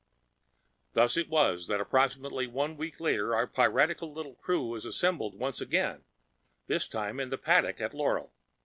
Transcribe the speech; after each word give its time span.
Thus 0.93 1.15
it 1.15 1.29
was 1.29 1.67
that 1.67 1.79
approximately 1.79 2.47
one 2.47 2.75
week 2.75 2.99
later 2.99 3.35
our 3.35 3.45
piratical 3.45 4.11
little 4.11 4.33
crew 4.33 4.65
was 4.65 4.83
assembled 4.83 5.35
once 5.37 5.61
again, 5.61 6.03
this 6.65 6.87
time 6.87 7.19
in 7.19 7.29
the 7.29 7.37
paddock 7.37 7.79
at 7.79 7.93
Laurel. 7.93 8.33